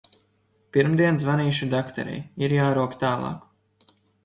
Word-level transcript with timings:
Pirmdien 0.77 1.19
zvanīšu 1.23 1.69
dakterei, 1.75 2.17
ir 2.47 2.57
jārok 2.59 2.99
tālāk. 3.07 3.97